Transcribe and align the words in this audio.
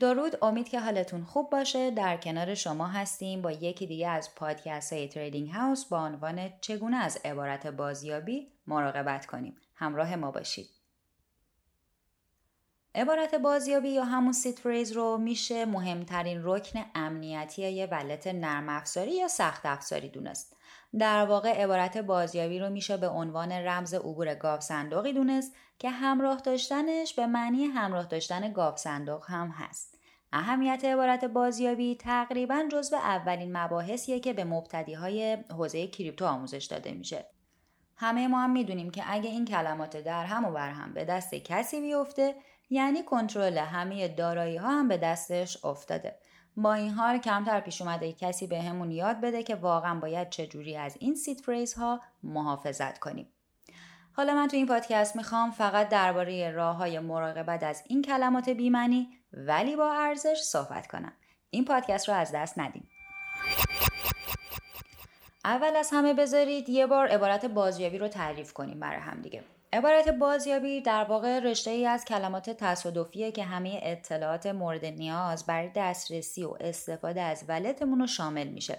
درود 0.00 0.38
امید 0.42 0.68
که 0.68 0.80
حالتون 0.80 1.24
خوب 1.24 1.50
باشه. 1.50 1.90
در 1.90 2.16
کنار 2.16 2.54
شما 2.54 2.86
هستیم 2.86 3.42
با 3.42 3.52
یکی 3.52 3.86
دیگه 3.86 4.08
از 4.08 4.34
پادکست 4.34 4.92
های 4.92 5.08
Trading 5.08 5.50
House 5.50 5.84
با 5.84 5.98
عنوان 5.98 6.50
چگونه 6.60 6.96
از 6.96 7.18
عبارت 7.24 7.66
بازیابی 7.66 8.52
مراقبت 8.66 9.26
کنیم. 9.26 9.56
همراه 9.74 10.16
ما 10.16 10.30
باشید. 10.30 10.77
عبارت 12.94 13.34
بازیابی 13.34 13.88
یا 13.88 14.04
همون 14.04 14.32
seed 14.32 14.58
phrase 14.58 14.92
رو 14.92 15.18
میشه 15.18 15.64
مهمترین 15.64 16.40
رکن 16.44 16.84
امنیتی 16.94 17.70
یه 17.70 17.86
wallet 17.86 18.26
نرم 18.26 18.68
افزاری 18.68 19.16
یا 19.16 19.28
سخت 19.28 19.66
افزاری 19.66 20.08
دونست. 20.08 20.56
در 20.98 21.26
واقع 21.26 21.62
عبارت 21.62 21.98
بازیابی 21.98 22.58
رو 22.58 22.70
میشه 22.70 22.96
به 22.96 23.08
عنوان 23.08 23.52
رمز 23.52 23.94
عبور 23.94 24.34
گاوصندوقی 24.34 25.12
دونست 25.12 25.54
که 25.78 25.90
همراه 25.90 26.40
داشتنش 26.40 27.14
به 27.14 27.26
معنی 27.26 27.64
همراه 27.64 28.06
داشتن 28.06 28.52
گاوصندوق 28.52 29.24
هم 29.30 29.48
هست. 29.48 29.98
اهمیت 30.32 30.84
عبارت 30.84 31.24
بازیابی 31.24 31.96
تقریبا 31.96 32.64
جزو 32.72 32.96
اولین 32.96 33.56
مباحثیه 33.56 34.20
که 34.20 34.32
به 34.32 34.44
مبتدی 34.44 34.94
های 34.94 35.38
حوزه 35.50 35.86
کریپتو 35.86 36.26
آموزش 36.26 36.64
داده 36.64 36.92
میشه. 36.92 37.26
همه 37.96 38.28
ما 38.28 38.40
هم 38.40 38.50
می‌دونیم 38.50 38.90
که 38.90 39.02
اگه 39.06 39.30
این 39.30 39.44
کلمات 39.44 39.96
در 39.96 40.24
هم 40.24 40.44
و 40.44 40.52
بر 40.52 40.70
هم 40.70 40.94
به 40.94 41.04
دست 41.04 41.34
کسی 41.34 41.80
بیفته 41.80 42.34
یعنی 42.70 43.02
کنترل 43.02 43.58
همه 43.58 44.08
دارایی 44.08 44.56
ها 44.56 44.70
هم 44.70 44.88
به 44.88 44.96
دستش 44.96 45.64
افتاده. 45.64 46.18
با 46.56 46.74
این 46.74 46.90
حال 46.90 47.18
کمتر 47.18 47.60
پیش 47.60 47.82
اومده 47.82 48.12
کسی 48.12 48.46
به 48.46 48.62
همون 48.62 48.90
یاد 48.90 49.20
بده 49.20 49.42
که 49.42 49.54
واقعا 49.54 50.00
باید 50.00 50.30
چجوری 50.30 50.76
از 50.76 50.96
این 51.00 51.14
سیت 51.14 51.40
فریز 51.40 51.74
ها 51.74 52.00
محافظت 52.22 52.98
کنیم. 52.98 53.28
حالا 54.12 54.34
من 54.34 54.48
تو 54.48 54.56
این 54.56 54.66
پادکست 54.66 55.16
می‌خوام 55.16 55.50
فقط 55.50 55.88
درباره 55.88 56.50
راه 56.50 56.76
های 56.76 56.98
مراقبت 56.98 57.62
از 57.62 57.82
این 57.86 58.02
کلمات 58.02 58.48
بیمنی 58.48 59.08
ولی 59.32 59.76
با 59.76 59.92
ارزش 59.92 60.38
صحبت 60.38 60.86
کنم. 60.86 61.12
این 61.50 61.64
پادکست 61.64 62.08
رو 62.08 62.14
از 62.14 62.32
دست 62.32 62.58
ندیم 62.58 62.88
اول 65.44 65.76
از 65.76 65.90
همه 65.92 66.14
بذارید 66.14 66.68
یه 66.68 66.86
بار 66.86 67.08
عبارت 67.08 67.44
بازیابی 67.44 67.98
رو 67.98 68.08
تعریف 68.08 68.52
کنیم 68.52 68.80
برای 68.80 69.00
هم 69.00 69.20
دیگه. 69.20 69.44
عبارت 69.72 70.08
بازیابی 70.08 70.80
در 70.80 71.04
واقع 71.04 71.38
رشته 71.38 71.70
ای 71.70 71.86
از 71.86 72.04
کلمات 72.04 72.50
تصادفیه 72.50 73.32
که 73.32 73.44
همه 73.44 73.80
اطلاعات 73.82 74.46
مورد 74.46 74.84
نیاز 74.84 75.46
برای 75.46 75.70
دسترسی 75.74 76.44
و 76.44 76.56
استفاده 76.60 77.20
از 77.20 77.44
ولتمون 77.48 78.00
رو 78.00 78.06
شامل 78.06 78.48
میشه. 78.48 78.78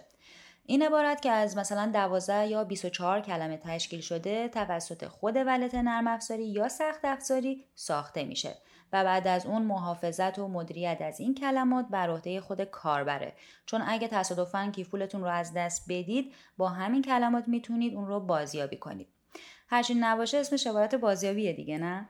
این 0.65 0.81
عبارت 0.83 1.21
که 1.21 1.31
از 1.31 1.57
مثلا 1.57 1.91
12 1.93 2.47
یا 2.47 2.63
24 2.63 3.21
کلمه 3.21 3.57
تشکیل 3.57 4.01
شده 4.01 4.47
توسط 4.47 5.05
خود 5.07 5.35
ولت 5.35 5.75
نرم 5.75 6.07
افزاری 6.07 6.45
یا 6.45 6.69
سخت 6.69 7.05
افزاری 7.05 7.65
ساخته 7.75 8.23
میشه 8.23 8.55
و 8.93 9.03
بعد 9.03 9.27
از 9.27 9.45
اون 9.45 9.61
محافظت 9.61 10.39
و 10.39 10.47
مدیریت 10.47 10.97
از 11.01 11.19
این 11.19 11.35
کلمات 11.35 11.85
بر 11.89 12.09
عهده 12.09 12.41
خود 12.41 12.63
کاربره 12.63 13.33
چون 13.65 13.83
اگه 13.87 14.07
تصادفاً 14.07 14.71
کیف 14.75 14.89
پولتون 14.89 15.21
رو 15.21 15.27
از 15.27 15.53
دست 15.53 15.85
بدید 15.89 16.33
با 16.57 16.69
همین 16.69 17.01
کلمات 17.01 17.47
می‌تونید 17.47 17.95
اون 17.95 18.07
رو 18.07 18.19
بازیابی 18.19 18.77
کنید 18.77 19.18
هرچی 19.67 19.93
نباشه 19.93 20.37
اسمش 20.37 20.67
عبارت 20.67 20.95
بازیابیه 20.95 21.53
دیگه 21.53 21.77
نه؟ 21.77 22.09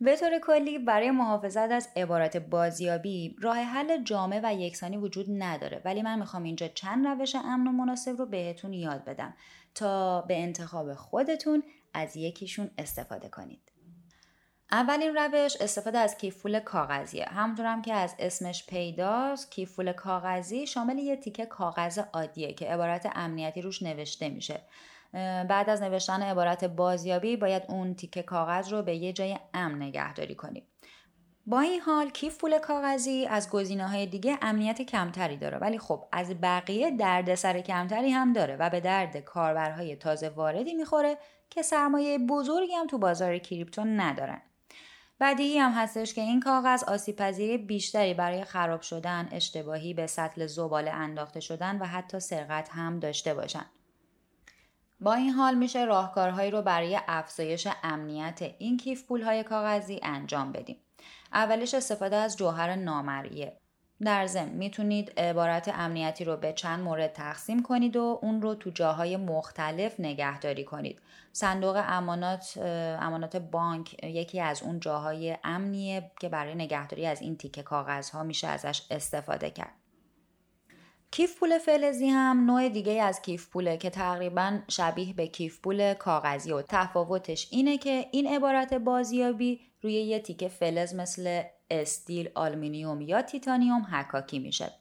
به 0.00 0.16
طور 0.16 0.38
کلی 0.38 0.78
برای 0.78 1.10
محافظت 1.10 1.70
از 1.70 1.88
عبارت 1.96 2.36
بازیابی 2.36 3.36
راه 3.40 3.56
حل 3.58 4.02
جامع 4.04 4.40
و 4.44 4.54
یکسانی 4.54 4.96
وجود 4.96 5.26
نداره. 5.28 5.82
ولی 5.84 6.02
من 6.02 6.18
می‌خوام 6.18 6.42
اینجا 6.42 6.68
چند 6.68 7.06
روش 7.06 7.34
امن 7.34 7.66
و 7.66 7.72
مناسب 7.72 8.18
رو 8.18 8.26
بهتون 8.26 8.72
یاد 8.72 9.04
بدم 9.04 9.34
تا 9.74 10.20
به 10.20 10.42
انتخاب 10.42 10.94
خودتون 10.94 11.62
از 11.94 12.16
یکیشون 12.16 12.70
استفاده 12.78 13.28
کنید. 13.28 13.77
اولین 14.72 15.16
روش 15.16 15.56
استفاده 15.60 15.98
از 15.98 16.16
کیفول 16.16 16.60
کاغذیه. 16.60 17.24
همونطورم 17.24 17.82
که 17.82 17.94
از 17.94 18.14
اسمش 18.18 18.66
پیداست 18.66 19.50
کیفول 19.50 19.92
کاغذی 19.92 20.66
شامل 20.66 20.98
یه 20.98 21.16
تیکه 21.16 21.46
کاغذ 21.46 22.00
عادیه 22.12 22.52
که 22.52 22.66
عبارت 22.66 23.12
امنیتی 23.14 23.62
روش 23.62 23.82
نوشته 23.82 24.28
میشه. 24.28 24.60
بعد 25.48 25.70
از 25.70 25.82
نوشتن 25.82 26.22
عبارت 26.22 26.64
بازیابی 26.64 27.36
باید 27.36 27.62
اون 27.68 27.94
تیکه 27.94 28.22
کاغذ 28.22 28.72
رو 28.72 28.82
به 28.82 28.96
یه 28.96 29.12
جای 29.12 29.38
امن 29.54 29.82
نگهداری 29.82 30.34
کنیم 30.34 30.62
با 31.46 31.60
این 31.60 31.80
حال 31.80 32.10
کیف 32.10 32.38
پول 32.38 32.58
کاغذی 32.58 33.26
از 33.26 33.50
گزینه 33.50 33.88
های 33.88 34.06
دیگه 34.06 34.38
امنیت 34.42 34.82
کمتری 34.82 35.36
داره. 35.36 35.58
ولی 35.58 35.78
خب 35.78 36.04
از 36.12 36.40
بقیه 36.40 36.90
دردسر 36.90 37.60
کمتری 37.60 38.10
هم 38.10 38.32
داره 38.32 38.56
و 38.56 38.70
به 38.70 38.80
درد 38.80 39.16
کاربرهای 39.16 39.96
تازه 39.96 40.28
واردی 40.28 40.74
می‌خوره 40.74 41.18
که 41.50 41.62
سرمایه 41.62 42.18
بزرگی 42.18 42.72
هم 42.72 42.86
تو 42.86 42.98
بازار 42.98 43.38
کریپتو 43.38 43.84
ندارن. 43.84 44.42
بدیهی 45.20 45.58
هم 45.58 45.72
هستش 45.72 46.14
که 46.14 46.20
این 46.20 46.40
کاغذ 46.40 46.84
آسیب 46.84 47.66
بیشتری 47.66 48.14
برای 48.14 48.44
خراب 48.44 48.80
شدن، 48.80 49.28
اشتباهی 49.32 49.94
به 49.94 50.06
سطل 50.06 50.46
زباله 50.46 50.90
انداخته 50.90 51.40
شدن 51.40 51.78
و 51.78 51.84
حتی 51.84 52.20
سرقت 52.20 52.68
هم 52.72 52.98
داشته 52.98 53.34
باشن. 53.34 53.66
با 55.00 55.14
این 55.14 55.30
حال 55.30 55.54
میشه 55.54 55.84
راهکارهایی 55.84 56.50
رو 56.50 56.62
برای 56.62 57.00
افزایش 57.08 57.68
امنیت 57.82 58.54
این 58.58 58.76
کیف 58.76 59.04
پولهای 59.04 59.42
کاغذی 59.42 60.00
انجام 60.02 60.52
بدیم. 60.52 60.76
اولش 61.32 61.74
استفاده 61.74 62.16
از 62.16 62.36
جوهر 62.36 62.74
نامریه. 62.74 63.60
در 64.04 64.26
ضمن 64.26 64.48
می‌تونید 64.48 65.20
عبارت 65.20 65.68
امنیتی 65.74 66.24
رو 66.24 66.36
به 66.36 66.52
چند 66.52 66.80
مورد 66.80 67.12
تقسیم 67.12 67.62
کنید 67.62 67.96
و 67.96 68.18
اون 68.22 68.42
رو 68.42 68.54
تو 68.54 68.70
جاهای 68.70 69.16
مختلف 69.16 70.00
نگهداری 70.00 70.64
کنید. 70.64 71.00
صندوق 71.32 71.82
امانات 71.86 72.58
امانات 73.00 73.36
بانک 73.36 74.04
یکی 74.04 74.40
از 74.40 74.62
اون 74.62 74.80
جاهای 74.80 75.36
امنیه 75.44 76.10
که 76.20 76.28
برای 76.28 76.54
نگهداری 76.54 77.06
از 77.06 77.22
این 77.22 77.36
تیکه 77.36 77.62
کاغذها 77.62 78.22
میشه 78.22 78.46
ازش 78.48 78.82
استفاده 78.90 79.50
کرد. 79.50 79.74
کیف 81.10 81.38
پول 81.38 81.58
فلزی 81.58 82.08
هم 82.08 82.46
نوع 82.46 82.68
دیگه 82.68 83.02
از 83.02 83.22
کیف 83.22 83.48
پوله 83.48 83.76
که 83.76 83.90
تقریبا 83.90 84.58
شبیه 84.68 85.14
به 85.14 85.26
کیف 85.26 85.60
پول 85.60 85.94
کاغذی 85.94 86.52
و 86.52 86.62
تفاوتش 86.62 87.48
اینه 87.50 87.78
که 87.78 88.06
این 88.12 88.26
عبارت 88.34 88.74
بازیابی 88.74 89.67
روی 89.82 89.92
یه 89.92 90.18
تیکه 90.18 90.48
فلز 90.48 90.94
مثل 90.94 91.42
استیل، 91.70 92.30
آلومینیوم 92.34 93.00
یا 93.00 93.22
تیتانیوم 93.22 93.82
حکاکی 93.92 94.38
میشه. 94.38 94.72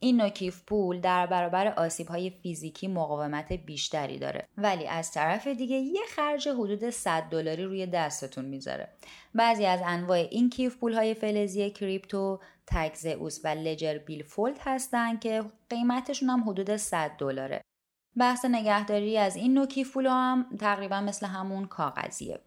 این 0.00 0.16
نوع 0.16 0.28
کیف 0.28 0.62
پول 0.66 1.00
در 1.00 1.26
برابر 1.26 1.66
آسیب 1.66 2.08
های 2.08 2.30
فیزیکی 2.30 2.88
مقاومت 2.88 3.52
بیشتری 3.52 4.18
داره. 4.18 4.48
ولی 4.58 4.86
از 4.86 5.12
طرف 5.12 5.46
دیگه 5.46 5.76
یه 5.76 6.00
خرج 6.08 6.48
حدود 6.48 6.90
100 6.90 7.22
دلاری 7.22 7.64
روی 7.64 7.86
دستتون 7.86 8.44
می‌ذاره. 8.44 8.88
بعضی 9.34 9.66
از 9.66 9.80
انواع 9.84 10.18
این 10.18 10.50
کیف 10.50 10.76
پول 10.76 10.92
های 10.92 11.14
فلزی 11.14 11.70
کریپتو 11.70 12.40
تگزئوس 12.66 13.40
و 13.44 13.48
لجر 13.48 13.98
بیل 13.98 14.22
فولد 14.22 14.58
هستن 14.60 15.18
که 15.18 15.44
قیمتشون 15.70 16.30
هم 16.30 16.50
حدود 16.50 16.76
100 16.76 17.10
دلاره. 17.18 17.60
بحث 18.16 18.44
نگهداری 18.44 19.18
از 19.18 19.36
این 19.36 19.54
نوع 19.54 19.66
کیف 19.66 19.92
پول 19.92 20.06
هم 20.06 20.46
تقریبا 20.60 21.00
مثل 21.00 21.26
همون 21.26 21.64
کاغذیه. 21.64 22.40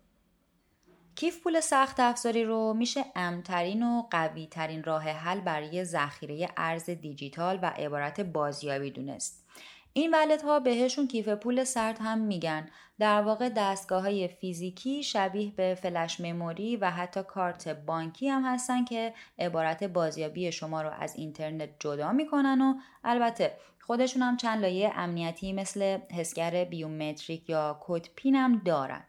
کیف 1.15 1.43
پول 1.43 1.59
سخت 1.59 1.99
افزاری 1.99 2.43
رو 2.43 2.73
میشه 2.73 3.05
امترین 3.15 3.83
و 3.83 4.03
قوی 4.11 4.47
ترین 4.47 4.83
راه 4.83 5.03
حل 5.03 5.39
برای 5.39 5.83
ذخیره 5.83 6.49
ارز 6.57 6.89
دیجیتال 6.89 7.59
و 7.61 7.65
عبارت 7.65 8.21
بازیابی 8.21 8.91
دونست. 8.91 9.45
این 9.93 10.15
ولت 10.15 10.41
ها 10.41 10.59
بهشون 10.59 11.07
کیف 11.07 11.29
پول 11.29 11.63
سرد 11.63 11.97
هم 12.01 12.17
میگن 12.17 12.69
در 12.99 13.21
واقع 13.21 13.49
دستگاه 13.49 14.01
های 14.01 14.27
فیزیکی 14.27 15.03
شبیه 15.03 15.51
به 15.51 15.77
فلش 15.81 16.21
مموری 16.21 16.77
و 16.77 16.91
حتی 16.91 17.23
کارت 17.23 17.67
بانکی 17.67 18.29
هم 18.29 18.45
هستن 18.45 18.85
که 18.85 19.13
عبارت 19.39 19.83
بازیابی 19.83 20.51
شما 20.51 20.81
رو 20.81 20.89
از 20.99 21.15
اینترنت 21.15 21.69
جدا 21.79 22.11
می‌کنن 22.11 22.61
و 22.61 22.73
البته 23.03 23.57
خودشون 23.81 24.21
هم 24.21 24.37
چند 24.37 24.61
لایه 24.61 24.91
امنیتی 24.95 25.53
مثل 25.53 25.97
حسگر 26.11 26.63
بیومتریک 26.63 27.49
یا 27.49 27.77
کد 27.81 28.07
پین 28.15 28.35
هم 28.35 28.61
دارن 28.65 29.03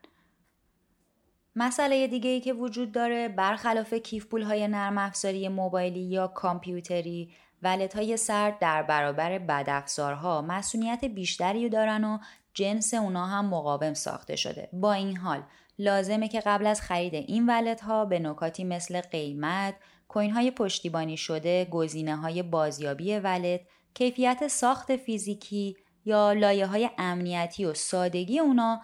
مسئله 1.56 2.06
دیگه 2.06 2.31
ای 2.31 2.41
که 2.41 2.53
وجود 2.53 2.93
داره 2.93 3.29
برخلاف 3.29 3.94
کیف 3.94 4.26
پول 4.26 4.43
های 4.43 4.69
نرم 4.69 4.99
افزاری 4.99 5.49
موبایلی 5.49 6.00
یا 6.00 6.29
کامپیوتری 6.29 7.32
ولت 7.62 7.97
های 7.97 8.17
سرد 8.17 8.58
در 8.58 8.82
برابر 8.82 9.38
بدافزارها 9.38 10.43
مسئولیت 10.43 11.05
بیشتری 11.05 11.69
دارن 11.69 12.05
و 12.05 12.19
جنس 12.55 12.94
اونا 12.94 13.26
هم 13.26 13.47
مقاوم 13.47 13.94
ساخته 13.94 14.37
شده. 14.37 14.69
با 14.73 14.93
این 14.93 15.17
حال 15.17 15.43
لازمه 15.79 16.29
که 16.29 16.41
قبل 16.41 16.67
از 16.67 16.81
خرید 16.81 17.14
این 17.14 17.47
ولت 17.47 17.81
ها 17.81 18.05
به 18.05 18.19
نکاتی 18.19 18.64
مثل 18.64 19.00
قیمت 19.00 19.75
کوین 20.09 20.31
های 20.31 20.50
پشتیبانی 20.50 21.17
شده 21.17 21.64
گزینه 21.64 22.17
های 22.17 22.43
بازیابی 22.43 23.14
ولت 23.14 23.61
کیفیت 23.94 24.49
ساخت 24.49 24.97
فیزیکی 24.97 25.76
یا 26.05 26.32
لایه 26.32 26.67
های 26.67 26.91
امنیتی 26.99 27.64
و 27.64 27.75
سادگی 27.75 28.38
اونا 28.38 28.81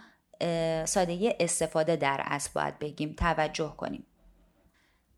سادگی 0.84 1.32
استفاده 1.40 1.96
در 1.96 2.22
اصل 2.24 2.50
باید 2.54 2.78
بگیم. 2.78 3.14
توجه 3.18 3.74
کنیم. 3.76 4.06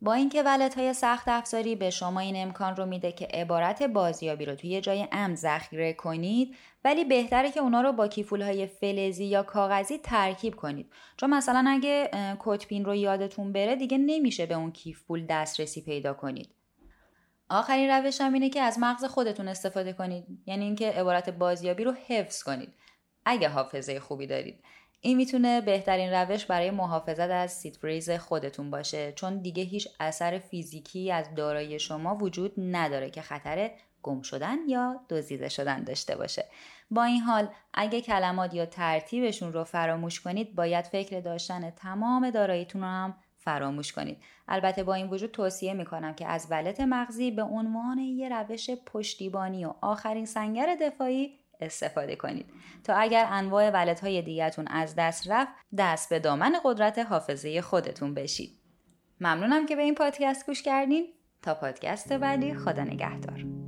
با 0.01 0.15
اینکه 0.15 0.43
ولت 0.43 0.79
های 0.79 0.95
سخت 0.95 1.29
افزاری 1.29 1.77
به 1.77 1.91
شما 1.91 2.21
این 2.21 2.37
امکان 2.37 2.77
رو 2.77 2.87
میده 2.87 3.13
که 3.13 3.27
عبارت 3.27 3.83
بازیابی 3.83 4.45
رو 4.45 4.55
توی 4.55 4.81
جای 4.81 5.07
امن 5.13 5.35
ذخیره 5.35 5.93
کنید 5.93 6.57
ولی 6.85 7.05
بهتره 7.05 7.51
که 7.51 7.61
اونا 7.61 7.81
رو 7.81 7.93
با 7.93 8.09
کیفول 8.09 8.43
های 8.43 8.67
فلزی 8.67 9.25
یا 9.25 9.43
کاغذی 9.43 9.99
ترکیب 9.99 10.57
کنید. 10.57 10.93
چون 11.17 11.31
مثلا 11.31 11.65
اگه 11.69 12.11
کتپین 12.39 12.85
رو 12.85 12.95
یادتون 12.95 13.53
بره 13.53 13.77
دیگه 13.77 13.99
نمیشه 13.99 14.47
به 14.47 14.55
اون 14.55 14.73
کیفپول 14.73 15.27
دسترسی 15.27 15.81
پیدا 15.81 16.15
کنید. 16.15 16.51
آخرین 17.49 17.91
روش 17.91 18.21
هم 18.21 18.33
اینه 18.33 18.51
که 18.51 18.61
از 18.61 18.79
مغز 18.79 19.05
خودتون 19.05 19.49
استفاده 19.49 19.93
کنید. 19.93 20.25
یعنی 20.47 20.65
اینکه 20.65 20.91
عبارت 20.91 21.31
بازیابی 21.31 21.85
رو 21.85 21.93
حفظ 22.07 22.43
کنید. 22.43 22.75
اگه 23.25 23.49
حافظه 23.49 24.01
خوبی 24.01 24.27
دارید. 24.27 24.65
این 25.05 25.17
می‌تونه 25.17 25.61
بهترین 25.61 26.13
روش 26.13 26.47
برای 26.47 26.71
محافظت 26.71 27.31
از 27.31 27.53
سیت 27.53 28.17
خودتون 28.19 28.71
باشه 28.71 29.13
چون 29.13 29.39
دیگه 29.39 29.63
هیچ 29.63 29.89
اثر 30.01 30.39
فیزیکی 30.39 31.13
از 31.13 31.35
دارایی 31.35 31.79
شما 31.79 32.17
وجود 32.17 32.53
نداره 32.59 33.11
که 33.11 33.23
خطر 33.23 33.71
گم 34.03 34.23
شدن 34.23 34.57
یا 34.69 35.01
دزدیده 35.11 35.49
شدن 35.49 35.85
داشته 35.85 36.17
باشه. 36.17 36.45
با 36.91 37.05
این 37.05 37.21
حال 37.21 37.49
اگه 37.75 38.01
کلمات 38.01 38.55
یا 38.55 38.67
ترتیبشون 38.67 39.53
رو 39.53 39.65
فراموش 39.65 40.21
کنید 40.21 40.55
باید 40.55 40.85
فکر 40.85 41.21
داشتن 41.21 41.71
تمام 41.71 42.31
داراییتون 42.31 42.81
رو 42.81 42.89
هم 42.89 43.15
فراموش 43.39 43.93
کنید. 43.93 44.19
البته 44.49 44.85
با 44.85 44.95
این 44.95 45.07
وجود 45.07 45.31
توصیه 45.31 45.75
می‌کنم 45.75 46.15
که 46.15 46.27
از 46.27 46.47
ولت 46.51 46.81
مغزی 46.81 47.31
به 47.31 47.43
عنوان 47.43 47.99
یه 47.99 48.29
روش 48.29 48.71
پشتیبانی 48.71 49.65
و 49.65 49.75
آخرین 49.81 50.27
سنگر 50.27 50.77
دفاعی 50.81 51.39
استفاده 51.61 52.17
کنید. 52.17 52.47
تا 52.85 52.95
اگر 52.95 53.27
انواع 53.31 53.71
ولت 53.71 54.01
های 54.01 54.23
دیگتون 54.23 54.67
از 54.69 54.95
دست 54.99 55.31
رفت 55.31 55.53
دست 55.79 56.11
به 56.11 56.19
دامن 56.19 56.55
قدرت 56.65 56.99
حافظه 56.99 57.61
خودتون 57.63 58.15
بشید. 58.15 58.59
ممنونم 59.21 59.67
که 59.67 59.77
به 59.77 59.83
این 59.83 59.95
پادکست 59.95 60.47
گوش 60.47 60.63
کردین. 60.63 61.07
تا 61.43 61.55
پادکست 61.55 62.13
بعدی 62.13 62.55
خدا 62.55 62.85
نگهدار. 62.85 63.64